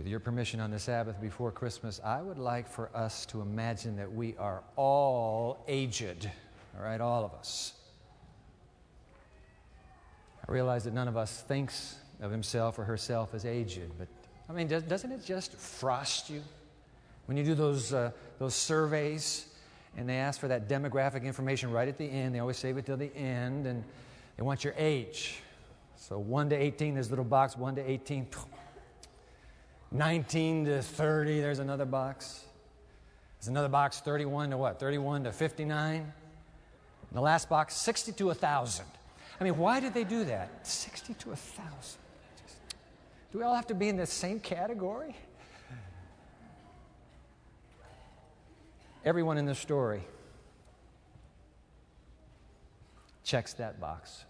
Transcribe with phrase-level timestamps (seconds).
[0.00, 3.96] with your permission on the Sabbath before Christmas, I would like for us to imagine
[3.96, 6.26] that we are all aged.
[6.74, 7.74] All right, all of us.
[10.48, 14.08] I realize that none of us thinks of himself or herself as aged, but
[14.48, 16.40] I mean, doesn't it just frost you?
[17.26, 19.48] When you do those, uh, those surveys
[19.98, 22.86] and they ask for that demographic information right at the end, they always save it
[22.86, 23.84] till the end, and
[24.38, 25.42] they want your age.
[25.96, 28.28] So 1 to 18, there's a little box, 1 to 18.
[29.92, 32.44] 19 to 30, there's another box.
[33.38, 34.78] There's another box, 31 to what?
[34.78, 35.96] 31 to 59.
[35.96, 36.12] And
[37.12, 38.84] the last box, 60 to 1,000.
[39.40, 40.66] I mean, why did they do that?
[40.66, 41.98] 60 to 1,000.
[43.32, 45.16] Do we all have to be in the same category?
[49.04, 50.02] Everyone in this story
[53.24, 54.24] checks that box.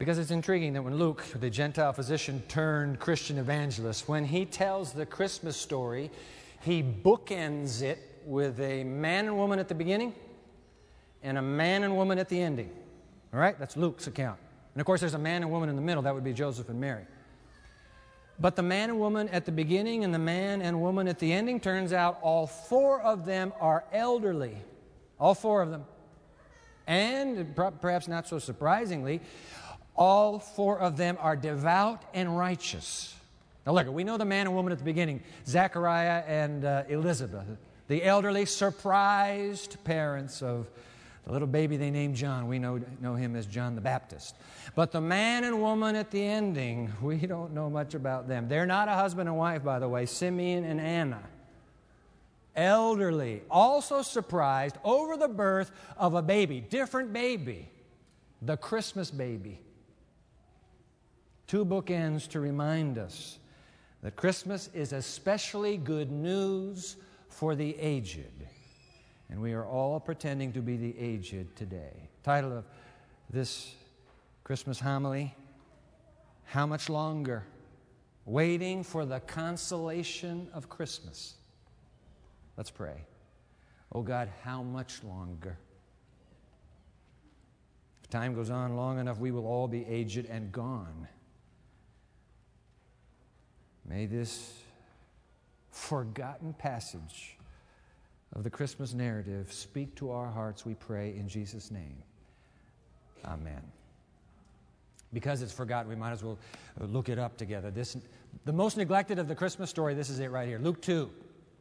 [0.00, 4.94] Because it's intriguing that when Luke, the Gentile physician turned Christian evangelist, when he tells
[4.94, 6.10] the Christmas story,
[6.62, 10.14] he bookends it with a man and woman at the beginning
[11.22, 12.70] and a man and woman at the ending.
[13.34, 13.58] All right?
[13.58, 14.38] That's Luke's account.
[14.72, 16.02] And of course, there's a man and woman in the middle.
[16.04, 17.04] That would be Joseph and Mary.
[18.38, 21.30] But the man and woman at the beginning and the man and woman at the
[21.30, 24.56] ending turns out all four of them are elderly.
[25.18, 25.84] All four of them.
[26.86, 29.20] And perhaps not so surprisingly,
[30.00, 33.14] all four of them are devout and righteous.
[33.66, 37.46] Now, look, we know the man and woman at the beginning Zechariah and uh, Elizabeth,
[37.86, 40.70] the elderly, surprised parents of
[41.26, 42.48] the little baby they named John.
[42.48, 44.36] We know, know him as John the Baptist.
[44.74, 48.48] But the man and woman at the ending, we don't know much about them.
[48.48, 51.22] They're not a husband and wife, by the way, Simeon and Anna.
[52.56, 57.68] Elderly, also surprised over the birth of a baby, different baby,
[58.40, 59.60] the Christmas baby.
[61.50, 63.40] Two bookends to remind us
[64.04, 66.94] that Christmas is especially good news
[67.28, 68.46] for the aged.
[69.28, 72.08] And we are all pretending to be the aged today.
[72.22, 72.64] Title of
[73.30, 73.74] this
[74.44, 75.34] Christmas homily
[76.44, 77.44] How Much Longer?
[78.26, 81.34] Waiting for the consolation of Christmas.
[82.56, 83.06] Let's pray.
[83.90, 85.58] Oh God, how much longer?
[88.04, 91.08] If time goes on long enough, we will all be aged and gone.
[93.90, 94.54] May this
[95.72, 97.36] forgotten passage
[98.36, 101.96] of the Christmas narrative speak to our hearts, we pray, in Jesus' name.
[103.24, 103.60] Amen.
[105.12, 106.38] Because it's forgotten, we might as well
[106.78, 107.72] look it up together.
[107.72, 107.96] This,
[108.44, 110.60] the most neglected of the Christmas story, this is it right here.
[110.60, 111.10] Luke 2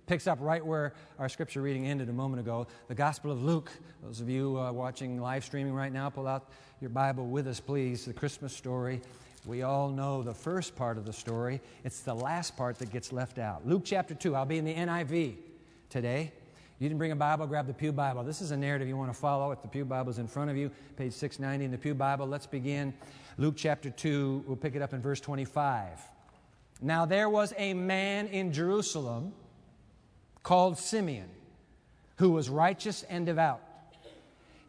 [0.05, 2.67] picks up right where our scripture reading ended a moment ago.
[2.89, 3.71] The Gospel of Luke.
[4.03, 7.59] Those of you uh, watching live streaming right now, pull out your Bible with us,
[7.59, 8.05] please.
[8.05, 9.01] The Christmas story.
[9.45, 11.61] We all know the first part of the story.
[11.83, 13.67] It's the last part that gets left out.
[13.67, 14.35] Luke chapter 2.
[14.35, 15.35] I'll be in the NIV
[15.89, 16.31] today.
[16.79, 18.23] You didn't bring a Bible, grab the Pew Bible.
[18.23, 19.51] This is a narrative you want to follow.
[19.51, 22.25] If the Pew Bible is in front of you, page 690 in the Pew Bible.
[22.25, 22.93] Let's begin.
[23.37, 25.99] Luke chapter 2, we'll pick it up in verse 25.
[26.81, 29.33] Now there was a man in Jerusalem
[30.43, 31.29] called Simeon
[32.17, 33.61] who was righteous and devout.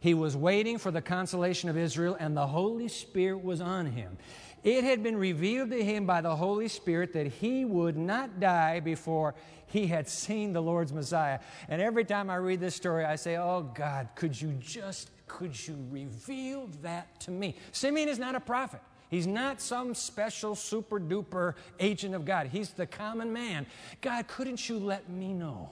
[0.01, 4.17] He was waiting for the consolation of Israel, and the Holy Spirit was on him.
[4.63, 8.79] It had been revealed to him by the Holy Spirit that he would not die
[8.79, 9.33] before
[9.67, 11.39] he had seen the Lord's Messiah.
[11.67, 15.67] And every time I read this story, I say, Oh God, could you just, could
[15.67, 17.55] you reveal that to me?
[17.71, 18.81] Simeon is not a prophet.
[19.09, 22.47] He's not some special super duper agent of God.
[22.47, 23.65] He's the common man.
[23.99, 25.69] God, couldn't you let me know?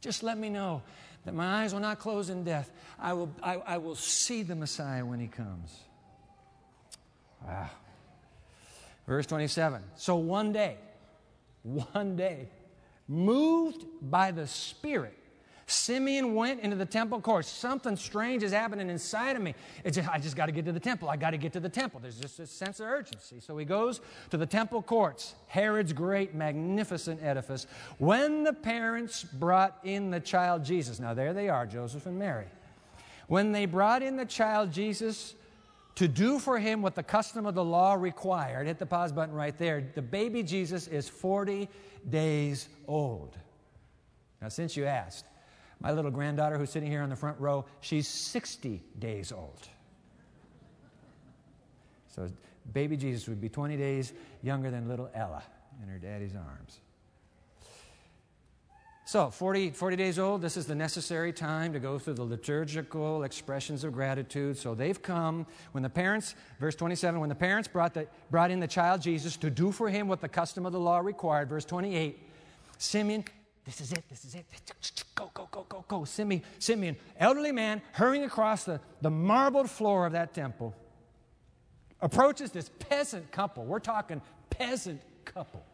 [0.00, 0.82] Just let me know
[1.24, 2.72] that my eyes will not close in death.
[2.98, 5.78] I will, I, I will see the Messiah when he comes.
[7.46, 7.70] Wow.
[9.06, 9.82] Verse 27.
[9.94, 10.76] So one day,
[11.62, 12.48] one day,
[13.08, 15.16] moved by the Spirit,
[15.68, 17.48] Simeon went into the temple courts.
[17.48, 19.54] Something strange is happening inside of me.
[19.84, 21.08] Just, I just got to get to the temple.
[21.08, 21.98] I got to get to the temple.
[22.00, 23.40] There's just a sense of urgency.
[23.40, 24.00] So he goes
[24.30, 27.66] to the temple courts, Herod's great, magnificent edifice.
[27.98, 32.46] When the parents brought in the child Jesus, now there they are, Joseph and Mary.
[33.26, 35.34] When they brought in the child Jesus,
[35.96, 38.66] to do for him what the custom of the law required.
[38.66, 39.90] Hit the pause button right there.
[39.94, 41.68] The baby Jesus is 40
[42.08, 43.36] days old.
[44.40, 45.24] Now, since you asked,
[45.80, 49.68] my little granddaughter who's sitting here on the front row, she's 60 days old.
[52.14, 52.28] So,
[52.72, 54.12] baby Jesus would be 20 days
[54.42, 55.42] younger than little Ella
[55.82, 56.80] in her daddy's arms.
[59.08, 63.22] So, 40, 40 days old, this is the necessary time to go through the liturgical
[63.22, 64.58] expressions of gratitude.
[64.58, 65.46] So they've come.
[65.70, 69.36] When the parents, verse 27, when the parents brought, the, brought in the child Jesus
[69.36, 72.18] to do for him what the custom of the law required, verse 28,
[72.78, 73.24] Simeon,
[73.64, 74.44] this is it, this is it.
[75.14, 76.04] Go, go, go, go, go.
[76.04, 80.74] Simeon, Simeon elderly man, hurrying across the, the marbled floor of that temple,
[82.00, 83.66] approaches this peasant couple.
[83.66, 84.20] We're talking
[84.50, 85.64] peasant couple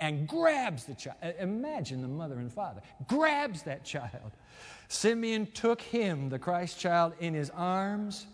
[0.00, 1.16] and grabs the child.
[1.38, 2.82] Imagine the mother and father.
[3.08, 4.32] Grabs that child.
[4.88, 8.26] Simeon took him, the Christ child, in his arms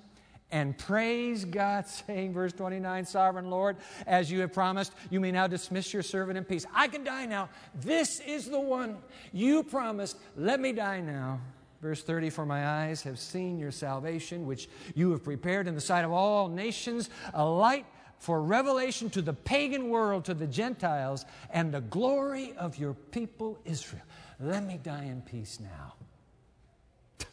[0.53, 5.47] and praise God, saying, verse 29, Sovereign Lord, as you have promised, you may now
[5.47, 6.67] dismiss your servant in peace.
[6.75, 7.49] I can die now.
[7.75, 8.99] This is the one
[9.32, 10.19] you promised.
[10.37, 11.41] Let me die now.
[11.81, 15.81] Verse 30 For my eyes have seen your salvation, which you have prepared in the
[15.81, 17.87] sight of all nations, a light
[18.22, 23.58] for revelation to the pagan world, to the Gentiles, and the glory of your people
[23.64, 24.04] Israel.
[24.38, 25.94] Let me die in peace now.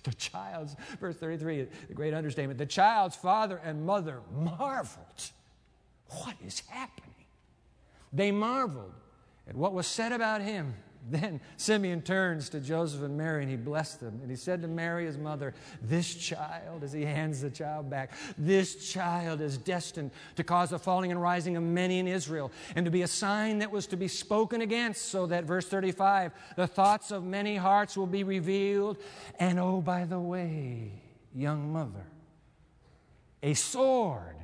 [0.03, 5.30] The child's, verse 33, the great understatement, the child's father and mother marveled.
[6.24, 7.13] What is happening?
[8.12, 8.94] They marveled
[9.47, 10.74] at what was said about him.
[11.10, 14.19] Then Simeon turns to Joseph and Mary and he blessed them.
[14.22, 18.12] And he said to Mary, his mother, This child, as he hands the child back,
[18.38, 22.86] this child is destined to cause the falling and rising of many in Israel and
[22.86, 26.68] to be a sign that was to be spoken against, so that, verse 35, the
[26.68, 28.98] thoughts of many hearts will be revealed.
[29.40, 30.92] And oh, by the way,
[31.34, 32.06] young mother,
[33.42, 34.36] a sword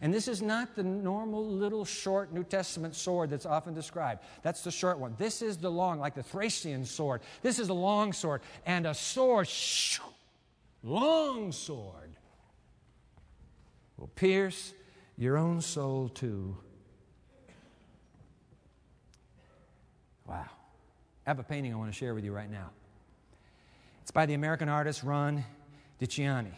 [0.00, 4.22] and this is not the normal little short New Testament sword that's often described.
[4.42, 5.14] That's the short one.
[5.18, 7.22] This is the long, like the Thracian sword.
[7.42, 8.42] This is a long sword.
[8.66, 10.02] And a sword, shoo,
[10.82, 12.10] long sword,
[13.96, 14.72] will pierce
[15.16, 16.56] your own soul too.
[20.26, 20.46] Wow.
[21.26, 22.70] I have a painting I want to share with you right now.
[24.02, 25.44] It's by the American artist Ron
[26.00, 26.54] DiCianni.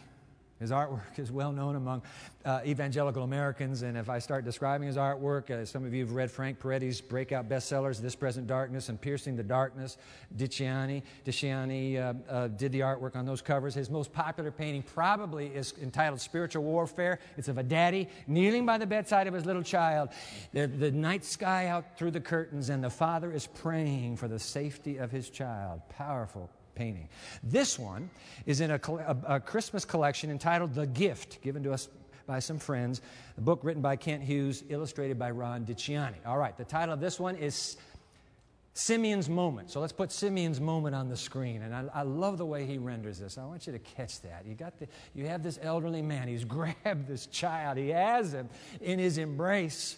[0.63, 2.03] His artwork is well known among
[2.45, 6.13] uh, evangelical Americans, and if I start describing his artwork, uh, some of you have
[6.13, 9.97] read Frank Peretti's breakout bestsellers, This Present Darkness and Piercing the Darkness.
[10.37, 13.73] DiCianni, DiCianni uh, uh, did the artwork on those covers.
[13.73, 17.19] His most popular painting probably is entitled Spiritual Warfare.
[17.35, 20.11] It's of a daddy kneeling by the bedside of his little child.
[20.53, 24.39] The, the night sky out through the curtains, and the father is praying for the
[24.39, 25.81] safety of his child.
[25.89, 27.09] Powerful, painting.
[27.43, 28.09] This one
[28.45, 31.89] is in a, a, a, Christmas collection entitled The Gift, given to us
[32.25, 33.01] by some friends.
[33.35, 36.25] The book written by Kent Hughes, illustrated by Ron DiCianni.
[36.25, 37.77] All right, the title of this one is
[38.73, 39.69] Simeon's Moment.
[39.69, 41.61] So let's put Simeon's Moment on the screen.
[41.61, 43.37] And I, I love the way he renders this.
[43.37, 44.45] I want you to catch that.
[44.47, 46.27] You, got the, you have this elderly man.
[46.27, 48.49] He's grabbed this child, he has him
[48.81, 49.97] in his embrace.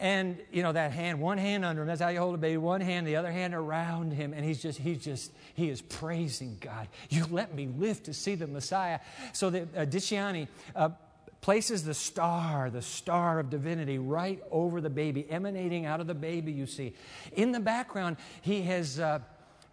[0.00, 2.56] And, you know, that hand, one hand under him, that's how you hold a baby,
[2.56, 4.32] one hand, the other hand around him.
[4.32, 6.88] And he's just, he's just, he is praising God.
[7.10, 9.00] You let me live to see the Messiah.
[9.34, 10.88] So that uh, uh,
[11.42, 16.14] places the star, the star of divinity, right over the baby, emanating out of the
[16.14, 16.94] baby, you see.
[17.34, 18.98] In the background, he has.
[18.98, 19.20] Uh,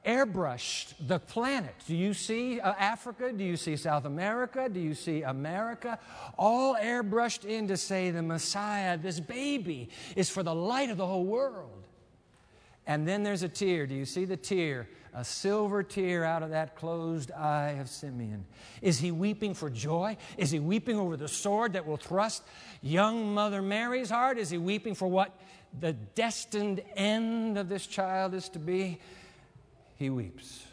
[0.08, 1.76] airbrushed the planet.
[1.86, 3.34] Do you see uh, Africa?
[3.34, 4.70] Do you see South America?
[4.70, 6.00] Do you see America?
[6.38, 11.06] All airbrushed in to say the Messiah, this baby, is for the light of the
[11.06, 11.84] whole world.
[12.88, 13.86] And then there's a tear.
[13.86, 14.88] Do you see the tear?
[15.14, 18.46] A silver tear out of that closed eye of Simeon.
[18.82, 20.16] Is he weeping for joy?
[20.38, 22.44] Is he weeping over the sword that will thrust
[22.82, 24.38] young Mother Mary's heart?
[24.38, 25.38] Is he weeping for what
[25.80, 29.00] the destined end of this child is to be?
[29.98, 30.64] He weeps.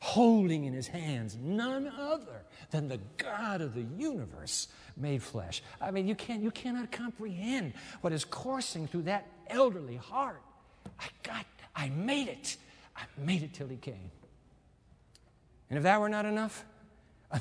[0.00, 5.62] Holding in his hands none other than the God of the universe made flesh.
[5.80, 10.42] I mean, you, can't, you cannot comprehend what is coursing through that elderly heart.
[11.00, 12.56] I got, I made it.
[12.96, 14.10] I made it till he came.
[15.70, 16.64] And if that were not enough,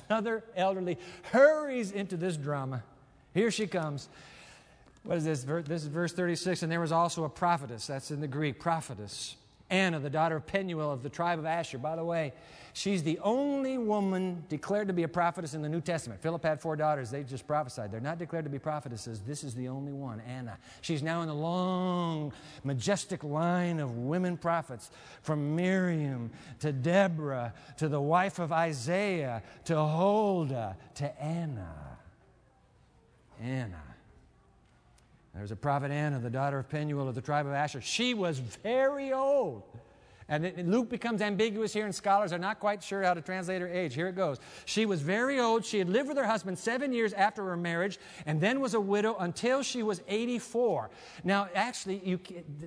[0.09, 2.83] another elderly hurries into this drama.
[3.33, 4.09] Here she comes.
[5.03, 5.43] What is this?
[5.43, 6.63] This is verse 36.
[6.63, 9.35] And there was also a prophetess, that's in the Greek, prophetess,
[9.69, 11.77] Anna, the daughter of Penuel of the tribe of Asher.
[11.77, 12.31] By the way,
[12.73, 16.21] she's the only woman declared to be a prophetess in the New Testament.
[16.21, 17.91] Philip had four daughters, they just prophesied.
[17.91, 19.19] They're not declared to be prophetesses.
[19.21, 20.57] This is the only one, Anna.
[20.81, 22.31] She's now in the long,
[22.63, 24.91] majestic line of women prophets,
[25.21, 26.29] from Miriam
[26.59, 31.97] to Deborah to the wife of Isaiah to Huldah to Anna.
[33.41, 33.92] Anna.
[35.33, 37.81] There's a prophet Anna, the daughter of Penuel of the tribe of Asher.
[37.81, 39.63] She was very old
[40.29, 43.67] And Luke becomes ambiguous here, and scholars are not quite sure how to translate her
[43.67, 43.93] age.
[43.93, 44.39] Here it goes.
[44.65, 45.65] She was very old.
[45.65, 48.79] She had lived with her husband seven years after her marriage, and then was a
[48.79, 50.89] widow until she was 84.
[51.23, 52.19] Now, actually, you,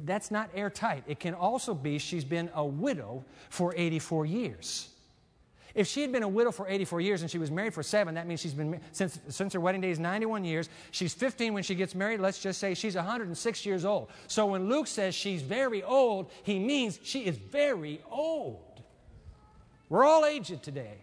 [0.04, 1.04] that's not airtight.
[1.06, 4.95] It can also be she's been a widow for 84 years.
[5.76, 8.14] If she had been a widow for 84 years and she was married for seven,
[8.14, 10.70] that means she's been, since, since her wedding day is 91 years.
[10.90, 12.18] She's 15 when she gets married.
[12.18, 14.08] Let's just say she's 106 years old.
[14.26, 18.80] So when Luke says she's very old, he means she is very old.
[19.90, 20.96] We're all aged today.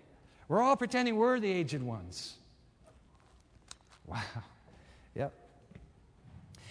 [0.48, 2.34] We're all pretending we're the aged ones.
[4.08, 4.22] Wow.
[5.13, 5.34] Yep.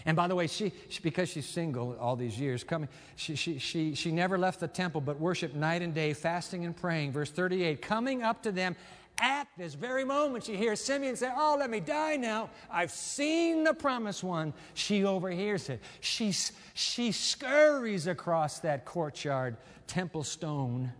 [0.04, 3.58] And by the way, she, she, because she's single all these years, coming, she, she,
[3.58, 7.12] she, she never left the temple but worshiped night and day, fasting and praying.
[7.12, 8.76] Verse 38 Coming up to them
[9.20, 12.50] at this very moment, she hears Simeon say, Oh, let me die now.
[12.70, 14.54] I've seen the promised one.
[14.74, 15.80] She overhears it.
[16.00, 16.32] She,
[16.74, 19.56] she scurries across that courtyard,
[19.86, 20.92] temple stone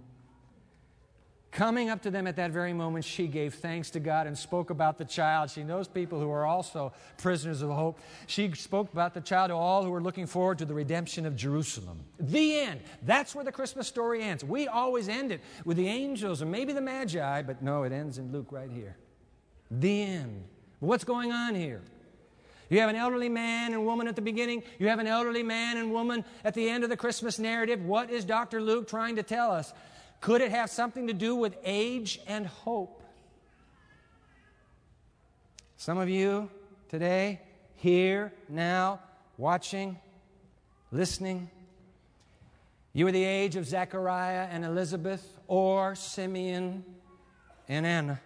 [1.53, 4.71] Coming up to them at that very moment, she gave thanks to God and spoke
[4.71, 5.51] about the child.
[5.51, 8.01] She knows people who are also prisoners of hope.
[8.27, 11.37] She spoke about the child to all who are looking forward to the redemption of
[11.37, 12.01] Jerusalem.
[12.19, 12.81] The end.
[13.03, 14.43] That's where the Christmas story ends.
[14.43, 18.17] We always end it with the angels and maybe the Magi, but no, it ends
[18.17, 18.97] in Luke right here.
[19.71, 20.45] The end.
[20.81, 21.83] What's going on here?
[22.71, 24.63] You have an elderly man and woman at the beginning.
[24.79, 27.85] You have an elderly man and woman at the end of the Christmas narrative.
[27.85, 28.63] What is Dr.
[28.63, 29.75] Luke trying to tell us?
[30.23, 33.03] Could it have something to do with age and hope?
[35.77, 36.49] Some of you
[36.89, 37.41] today,
[37.75, 39.01] here, now,
[39.37, 39.99] watching,
[40.93, 41.51] listening,
[42.93, 46.85] you are the age of Zechariah and Elizabeth or Simeon
[47.69, 48.21] and Anna.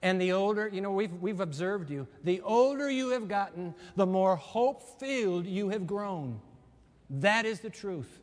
[0.00, 2.08] And the older, you know, we've, we've observed you.
[2.24, 6.40] The older you have gotten, the more hope filled you have grown.
[7.10, 8.21] That is the truth.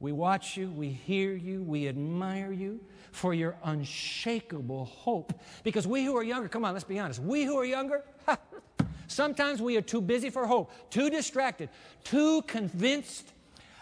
[0.00, 2.80] We watch you, we hear you, we admire you
[3.12, 5.38] for your unshakable hope.
[5.62, 8.02] Because we who are younger, come on, let's be honest, we who are younger,
[9.06, 11.68] sometimes we are too busy for hope, too distracted,
[12.02, 13.30] too convinced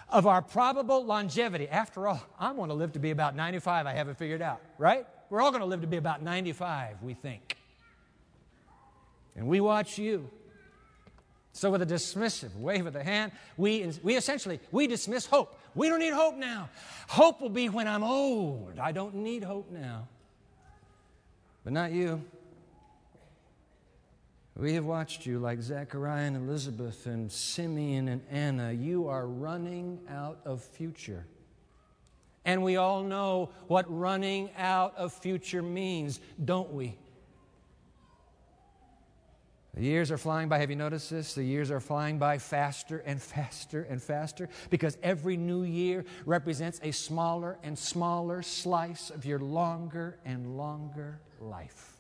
[0.09, 1.69] of our probable longevity.
[1.69, 5.07] After all, I want to live to be about 95, I haven't figured out, right?
[5.31, 7.57] We're all going to live to be about 95, we think.
[9.37, 10.31] And we watch you.
[11.53, 15.59] So with a dismissive wave of the hand, we, we essentially, we dismiss hope.
[15.75, 16.69] We don't need hope now.
[17.09, 18.79] Hope will be when I'm old.
[18.79, 20.07] I don't need hope now.
[21.65, 22.23] But not you.
[24.57, 28.73] We have watched you like Zechariah and Elizabeth and Simeon and Anna.
[28.73, 31.25] You are running out of future.
[32.45, 36.97] And we all know what running out of future means, don't we?
[39.79, 40.59] The years are flying by.
[40.59, 41.35] Have you noticed this?
[41.35, 46.81] The years are flying by faster and faster and faster because every new year represents
[46.83, 51.97] a smaller and smaller slice of your longer and longer life.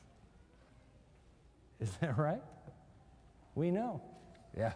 [1.78, 2.42] Is that right?
[3.54, 4.02] We know.
[4.56, 4.72] Yeah.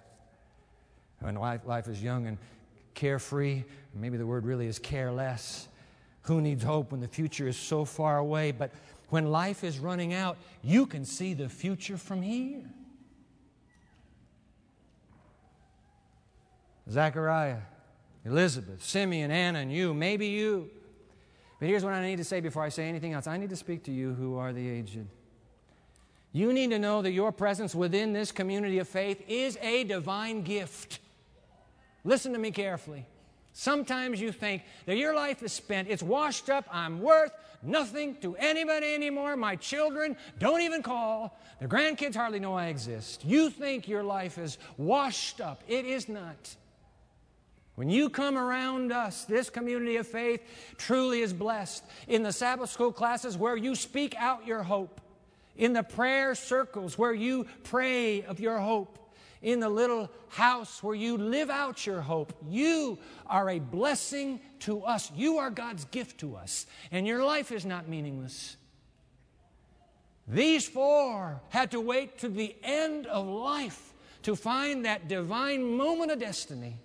[1.18, 2.38] When life, life is young and
[2.94, 3.64] carefree,
[3.96, 5.66] maybe the word really is careless.
[6.22, 8.52] Who needs hope when the future is so far away?
[8.52, 8.70] But
[9.08, 12.62] when life is running out, you can see the future from here.
[16.92, 17.58] Zechariah,
[18.24, 20.70] Elizabeth, Simeon, Anna, and you, maybe you.
[21.58, 23.56] But here's what I need to say before I say anything else I need to
[23.56, 25.06] speak to you who are the aged.
[26.32, 30.42] You need to know that your presence within this community of faith is a divine
[30.42, 31.00] gift.
[32.04, 33.06] Listen to me carefully.
[33.52, 37.32] Sometimes you think that your life is spent, it's washed up, I'm worth
[37.62, 39.36] nothing to anybody anymore.
[39.36, 43.24] My children don't even call, the grandkids hardly know I exist.
[43.24, 45.62] You think your life is washed up.
[45.68, 46.56] It is not.
[47.74, 50.42] When you come around us, this community of faith
[50.76, 51.84] truly is blessed.
[52.06, 55.00] In the Sabbath school classes where you speak out your hope,
[55.56, 58.98] in the prayer circles where you pray of your hope,
[59.40, 64.82] in the little house where you live out your hope, you are a blessing to
[64.82, 65.10] us.
[65.16, 68.56] You are God's gift to us, and your life is not meaningless.
[70.28, 76.12] These four had to wait to the end of life to find that divine moment
[76.12, 76.76] of destiny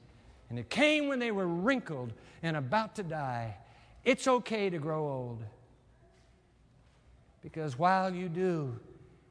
[0.49, 3.57] and it came when they were wrinkled and about to die.
[4.05, 5.43] It's okay to grow old.
[7.41, 8.79] Because while you do,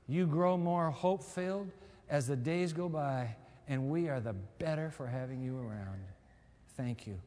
[0.08, 1.70] you grow more hope filled
[2.08, 3.34] as the days go by,
[3.68, 6.04] and we are the better for having you around.
[6.76, 7.18] Thank you.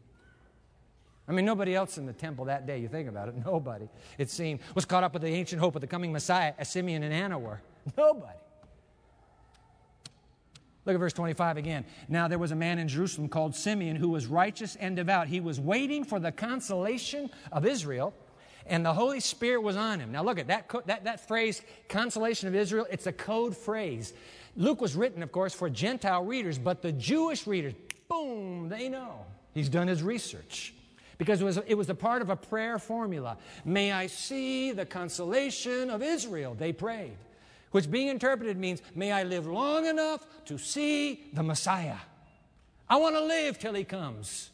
[1.27, 4.29] I mean, nobody else in the temple that day, you think about it, nobody, it
[4.29, 7.13] seemed, was caught up with the ancient hope of the coming Messiah as Simeon and
[7.13, 7.61] Anna were.
[7.97, 8.37] Nobody.
[10.85, 11.85] Look at verse 25 again.
[12.07, 15.27] Now there was a man in Jerusalem called Simeon who was righteous and devout.
[15.27, 18.13] He was waiting for the consolation of Israel,
[18.65, 20.11] and the Holy Spirit was on him.
[20.11, 24.13] Now look at that, that, that phrase, consolation of Israel, it's a code phrase.
[24.55, 27.73] Luke was written, of course, for Gentile readers, but the Jewish readers,
[28.07, 29.25] boom, they know.
[29.53, 30.73] He's done his research
[31.17, 33.37] because it was, it was a part of a prayer formula.
[33.65, 37.17] May I see the consolation of Israel, they prayed
[37.71, 41.97] which being interpreted means, May I live long enough to see the Messiah.
[42.89, 44.49] I want to live till he comes.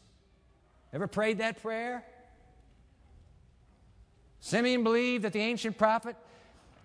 [0.92, 2.04] Ever prayed that prayer?
[4.40, 6.16] Simeon believed that the ancient prophet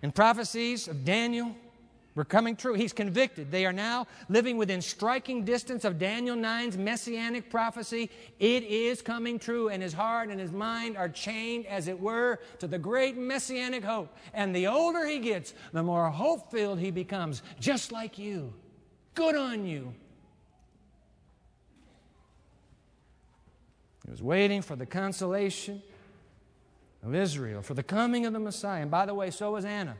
[0.02, 1.54] and prophecies of Daniel
[2.14, 2.74] were coming true.
[2.74, 3.50] He's convicted.
[3.50, 8.10] They are now living within striking distance of Daniel 9's messianic prophecy.
[8.38, 12.40] It is coming true, and his heart and his mind are chained, as it were,
[12.58, 14.14] to the great messianic hope.
[14.34, 18.52] And the older he gets, the more hope filled he becomes, just like you.
[19.14, 19.94] Good on you.
[24.04, 25.82] He was waiting for the consolation
[27.02, 28.82] of Israel, for the coming of the Messiah.
[28.82, 29.96] And by the way, so was Anna.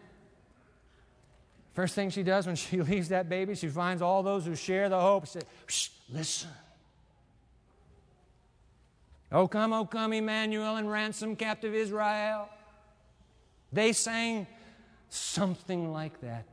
[1.74, 4.88] First thing she does when she leaves that baby, she finds all those who share
[4.88, 5.26] the hope.
[5.26, 6.50] She says, listen.
[9.30, 12.48] Oh, come, oh, come, Emmanuel, and ransom captive Israel.
[13.72, 14.46] They sang
[15.08, 16.46] something like that.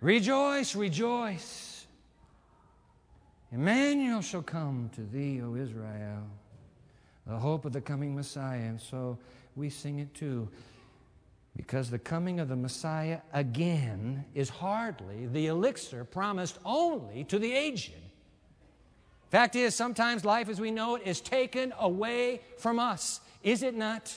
[0.00, 1.86] Rejoice, rejoice.
[3.50, 6.22] Emmanuel shall come to thee, O Israel,
[7.26, 8.60] the hope of the coming Messiah.
[8.60, 9.18] And so
[9.56, 10.48] we sing it too
[11.58, 17.52] because the coming of the Messiah again is hardly the elixir promised only to the
[17.52, 17.92] aged.
[19.30, 23.74] Fact is, sometimes life as we know it is taken away from us, is it
[23.74, 24.16] not?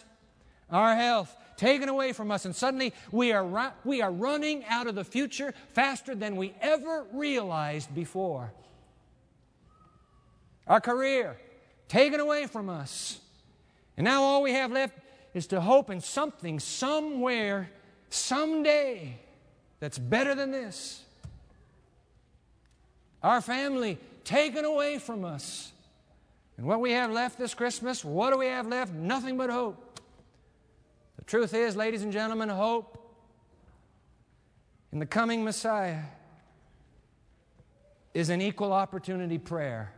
[0.69, 4.85] Our health taken away from us, and suddenly we are, ru- we are running out
[4.85, 8.53] of the future faster than we ever realized before.
[10.67, 11.37] Our career
[11.87, 13.19] taken away from us,
[13.97, 14.93] and now all we have left
[15.33, 17.71] is to hope in something, somewhere,
[18.09, 19.17] someday
[19.79, 21.03] that's better than this.
[23.23, 25.71] Our family taken away from us.
[26.57, 28.93] And what we have left this Christmas, what do we have left?
[28.93, 29.99] Nothing but hope.
[31.17, 32.97] The truth is, ladies and gentlemen, hope
[34.91, 36.01] in the coming Messiah
[38.13, 39.93] is an equal opportunity prayer.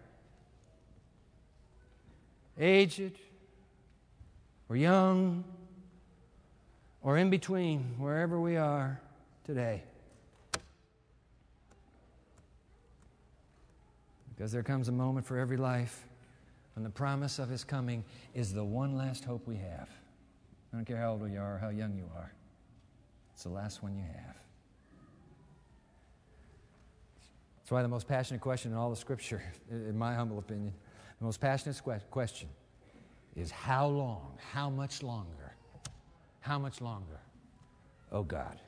[2.59, 3.17] Aged,
[4.75, 5.43] young,
[7.01, 8.99] or in between, wherever we are
[9.45, 9.83] today.
[14.29, 16.05] Because there comes a moment for every life
[16.75, 19.89] when the promise of His coming is the one last hope we have.
[20.71, 22.31] I don't care how old you are or how young you are,
[23.33, 24.35] it's the last one you have.
[27.57, 30.73] That's why the most passionate question in all the Scripture, in my humble opinion,
[31.19, 32.49] the most passionate question
[33.35, 34.37] is how long?
[34.51, 35.55] How much longer?
[36.39, 37.19] How much longer?
[38.11, 38.59] Oh God,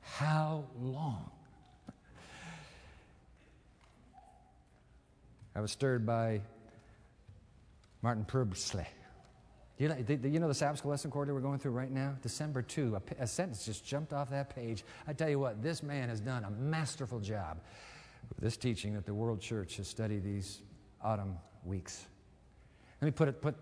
[0.00, 1.30] how long?
[5.54, 6.42] I was stirred by
[8.02, 8.86] Martin Pröbstle.
[9.78, 12.14] You know, do you know the Sabbath school lesson quarter we're going through right now?
[12.20, 14.84] December 2, a, a, sentence just jumped off that page.
[15.06, 17.60] I tell you what, this man has done a masterful job
[18.28, 20.60] with this teaching that the World Church has studied these
[21.02, 22.04] autumn weeks.
[23.00, 23.56] Let me put it, put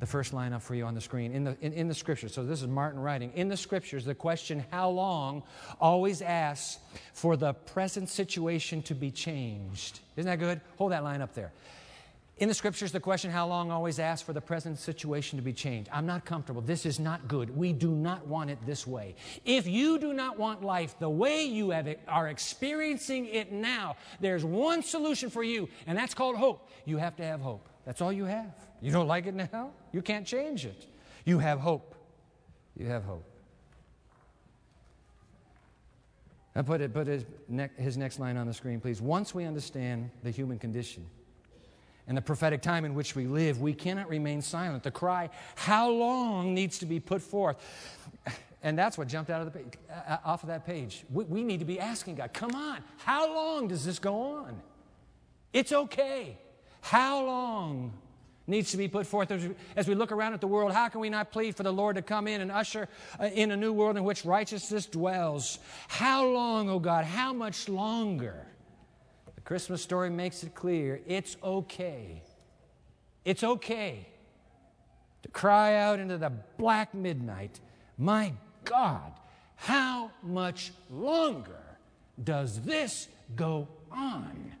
[0.00, 1.32] the first line up for you on the screen.
[1.32, 3.32] In the, in, in the scriptures, so this is Martin writing.
[3.34, 5.42] In the scriptures, the question, how long,
[5.80, 6.78] always asks
[7.12, 10.00] for the present situation to be changed.
[10.16, 10.60] Isn't that good?
[10.76, 11.52] Hold that line up there.
[12.38, 15.52] In the scriptures, the question, how long, always asks for the present situation to be
[15.52, 15.88] changed.
[15.92, 16.62] I'm not comfortable.
[16.62, 17.56] This is not good.
[17.56, 19.14] We do not want it this way.
[19.44, 24.44] If you do not want life the way you have, are experiencing it now, there's
[24.44, 26.68] one solution for you, and that's called hope.
[26.84, 27.68] You have to have hope.
[27.84, 28.54] That's all you have.
[28.80, 29.70] You don't like it now?
[29.92, 30.86] You can't change it.
[31.24, 31.94] You have hope.
[32.76, 33.24] You have hope.
[36.54, 39.00] I put, it, put his, ne- his next line on the screen, please.
[39.00, 41.06] Once we understand the human condition
[42.06, 44.82] and the prophetic time in which we live, we cannot remain silent.
[44.82, 47.56] The cry, how long, needs to be put forth.
[48.62, 51.04] And that's what jumped out of the page, uh, off of that page.
[51.10, 54.60] We, we need to be asking God, come on, how long does this go on?
[55.52, 56.38] It's okay.
[56.82, 57.94] How long
[58.46, 59.30] needs to be put forth
[59.76, 60.72] as we look around at the world.
[60.72, 62.88] How can we not plead for the Lord to come in and usher
[63.20, 65.58] uh, in a new world in which righteousness dwells?
[65.88, 68.46] How long, oh God, how much longer?
[69.34, 72.22] The Christmas story makes it clear it's okay.
[73.24, 74.08] It's okay
[75.22, 77.60] to cry out into the black midnight,
[77.96, 78.32] My
[78.64, 79.12] God,
[79.54, 81.78] how much longer
[82.22, 84.52] does this go on.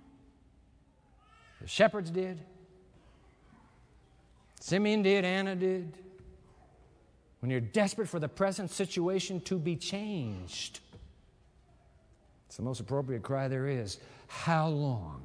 [1.62, 2.40] The shepherds did,
[4.60, 5.96] Simeon did, Anna did.
[7.40, 10.80] When you're desperate for the present situation to be changed,
[12.46, 13.98] it's the most appropriate cry there is.
[14.26, 15.22] How long?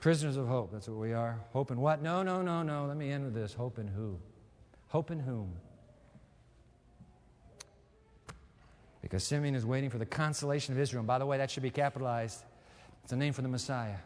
[0.00, 1.38] Prisoners of hope, that's what we are.
[1.52, 2.02] Hope in what?
[2.02, 2.86] No, no, no, no.
[2.86, 3.54] Let me end with this.
[3.54, 4.18] Hope in who?
[4.88, 5.52] Hope in whom?
[9.00, 11.00] Because Simeon is waiting for the consolation of Israel.
[11.00, 12.42] And by the way, that should be capitalized.
[13.02, 13.96] It's a name for the Messiah.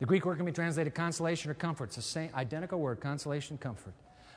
[0.00, 1.84] The Greek word can be translated consolation or comfort.
[1.84, 3.92] It's the same identical word, consolation, comfort.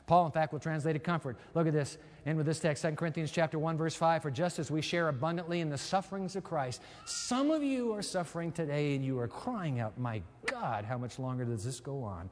[0.05, 1.37] Paul, in fact, will translate it comfort.
[1.53, 1.97] Look at this.
[2.25, 4.21] End with this text, 2 Corinthians chapter 1, verse 5.
[4.21, 8.01] For just as we share abundantly in the sufferings of Christ, some of you are
[8.01, 12.03] suffering today and you are crying out, My God, how much longer does this go
[12.03, 12.29] on?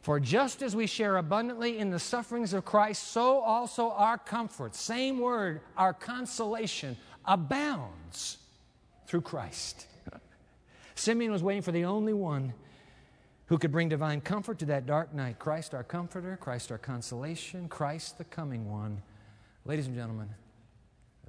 [0.00, 4.74] For just as we share abundantly in the sufferings of Christ, so also our comfort,
[4.74, 8.38] same word, our consolation, abounds
[9.06, 9.86] through Christ.
[10.94, 12.52] Simeon was waiting for the only one
[13.46, 15.38] who could bring divine comfort to that dark night.
[15.38, 19.02] Christ, our comforter, Christ, our consolation, Christ, the coming one.
[19.64, 20.28] Ladies and gentlemen,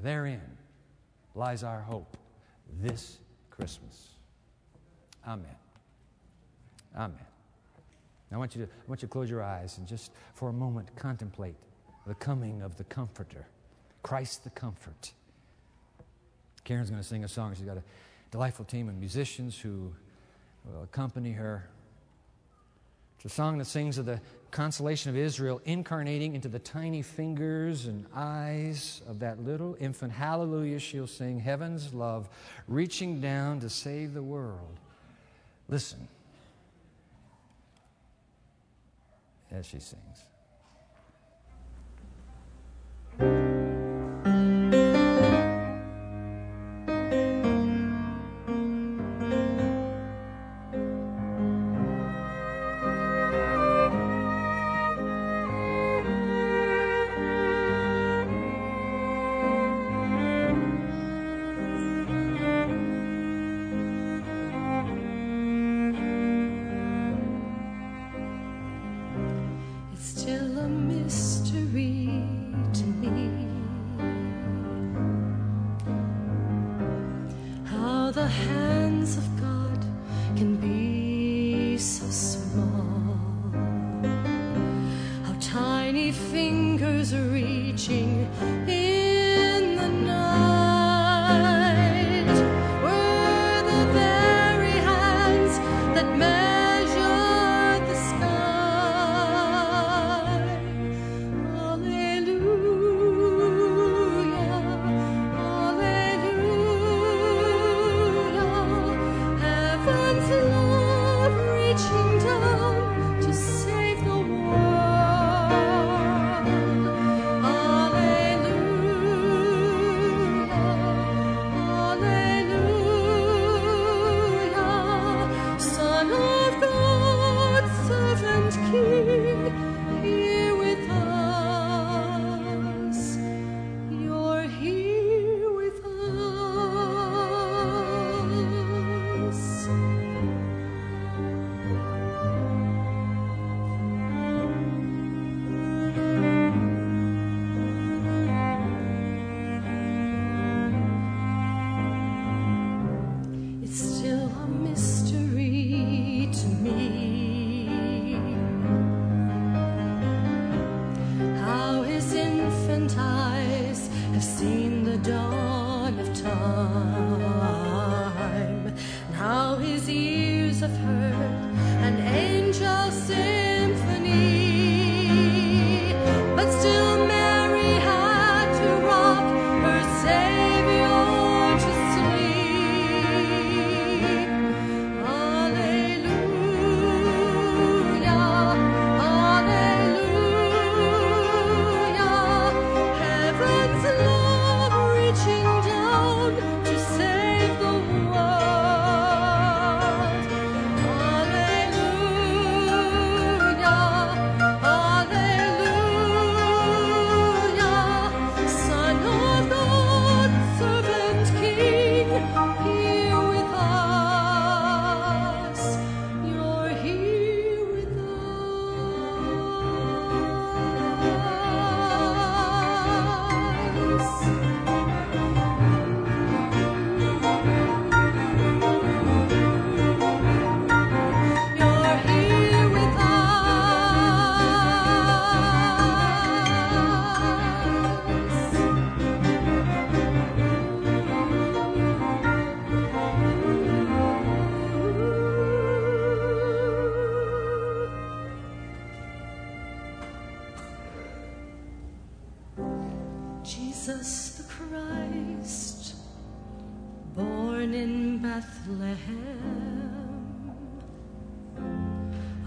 [0.01, 0.57] therein
[1.35, 2.17] lies our hope
[2.81, 3.17] this
[3.49, 4.09] Christmas.
[5.27, 5.55] Amen.
[6.95, 7.17] Amen.
[8.31, 10.53] I want you to, I want you to close your eyes and just for a
[10.53, 11.55] moment contemplate
[12.07, 13.45] the coming of the Comforter,
[14.01, 15.13] Christ the Comfort.
[16.63, 17.53] Karen's going to sing a song.
[17.55, 17.83] She's got a
[18.31, 19.93] delightful team of musicians who
[20.65, 21.69] will accompany her.
[23.23, 24.19] It's a song that sings of the
[24.51, 30.11] consolation of Israel incarnating into the tiny fingers and eyes of that little infant.
[30.11, 32.27] Hallelujah, she'll sing heaven's love
[32.67, 34.77] reaching down to save the world.
[35.69, 36.09] Listen
[39.51, 40.32] as she sings.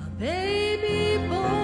[0.05, 1.56] A baby born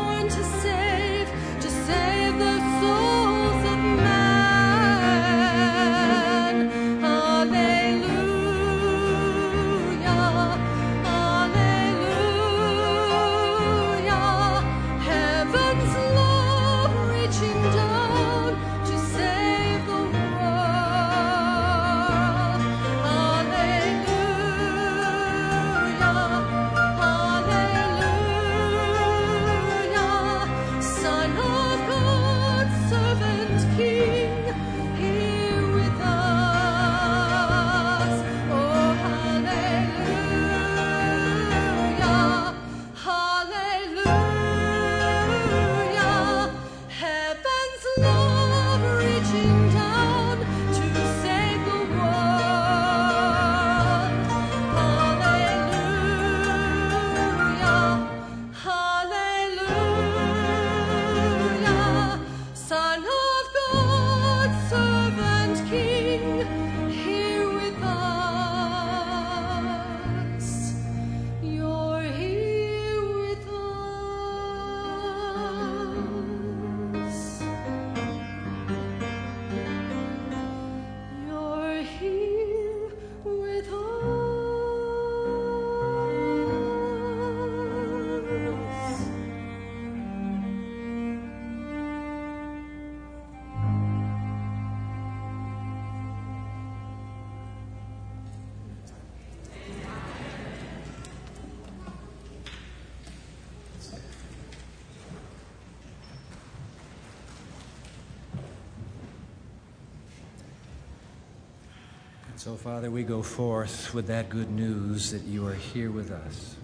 [112.43, 116.57] so, Father, we go forth with that good news that you are here with us.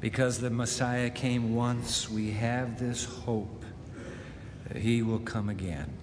[0.00, 3.64] Because the Messiah came once, we have this hope
[4.66, 5.96] that he will come again.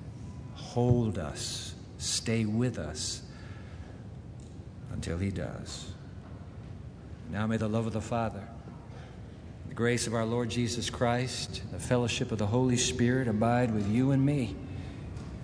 [0.54, 3.21] Hold us, stay with us
[4.93, 5.91] until he does.
[7.30, 8.47] Now may the love of the Father,
[9.67, 13.91] the grace of our Lord Jesus Christ, the fellowship of the Holy Spirit abide with
[13.91, 14.56] you and me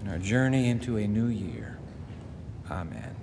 [0.01, 1.77] in our journey into a new year.
[2.71, 3.15] Amen.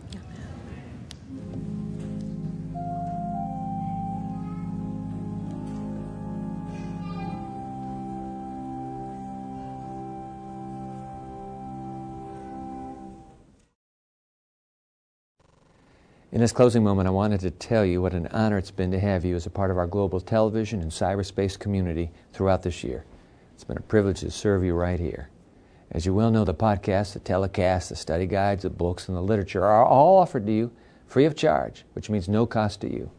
[16.30, 19.00] In this closing moment, I wanted to tell you what an honor it's been to
[19.00, 23.06] have you as a part of our global television and cyberspace community throughout this year.
[23.54, 25.30] It's been a privilege to serve you right here.
[25.90, 29.22] As you well know, the podcasts, the telecasts, the study guides, the books, and the
[29.22, 30.70] literature are all offered to you
[31.06, 33.10] free of charge, which means no cost to you.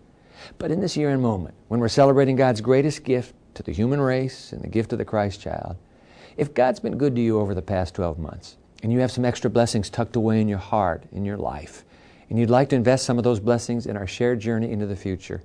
[0.58, 4.00] But in this year and moment, when we're celebrating God's greatest gift to the human
[4.00, 5.78] race and the gift of the Christ child,
[6.38, 9.26] if God's been good to you over the past 12 months, and you have some
[9.26, 11.84] extra blessings tucked away in your heart, in your life,
[12.30, 14.96] and you'd like to invest some of those blessings in our shared journey into the
[14.96, 15.42] future,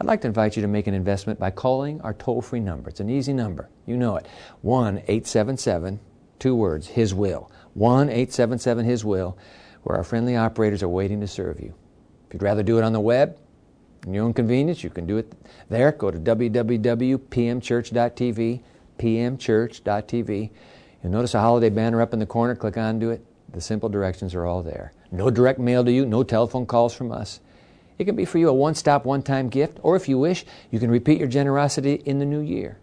[0.00, 2.90] I'd like to invite you to make an investment by calling our toll free number.
[2.90, 3.68] It's an easy number.
[3.86, 4.26] You know it
[4.62, 5.98] 1 877,
[6.38, 7.50] two words, His Will.
[7.74, 9.36] 1 877 His Will,
[9.82, 11.74] where our friendly operators are waiting to serve you.
[12.26, 13.38] If you'd rather do it on the web,
[14.06, 15.32] in your own convenience, you can do it
[15.68, 15.92] there.
[15.92, 18.60] Go to www.pmchurch.tv,
[18.98, 20.50] pmchurch.tv.
[21.02, 22.54] You'll notice a holiday banner up in the corner.
[22.54, 23.24] Click onto it.
[23.50, 24.92] The simple directions are all there.
[25.10, 27.40] No direct mail to you, no telephone calls from us.
[27.98, 30.44] It can be for you a one stop, one time gift, or if you wish,
[30.70, 32.78] you can repeat your generosity in the new year.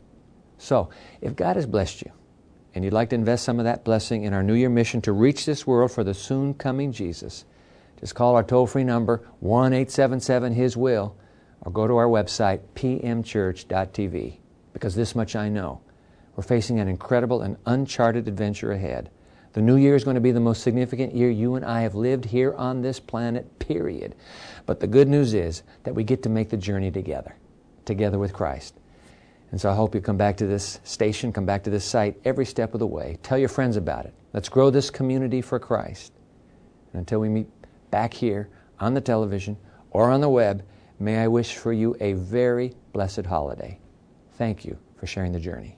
[0.58, 0.90] So,
[1.22, 2.12] if God has blessed you
[2.76, 5.14] and you'd like to invest some of that blessing in our New Year mission to
[5.14, 7.46] reach this world for the soon coming Jesus,
[8.02, 11.16] just call our toll free number 1 877 His Will
[11.62, 14.38] or go to our website pmchurch.tv
[14.74, 15.82] because this much I know.
[16.36, 19.10] We're facing an incredible and uncharted adventure ahead.
[19.54, 21.96] The new year is going to be the most significant year you and I have
[21.96, 24.16] lived here on this planet, period.
[24.66, 27.38] But the good news is that we get to make the journey together,
[27.86, 28.78] together with Christ.
[29.52, 32.20] And so I hope you come back to this station, come back to this site
[32.26, 33.18] every step of the way.
[33.24, 34.14] Tell your friends about it.
[34.34, 36.14] Let's grow this community for Christ.
[36.92, 37.48] And until we meet
[37.92, 39.58] back here on the television
[39.92, 40.66] or on the web,
[41.00, 43.80] may I wish for you a very blessed holiday.
[44.34, 45.78] Thank you for sharing the journey.